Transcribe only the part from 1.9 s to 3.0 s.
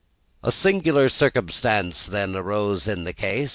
then arose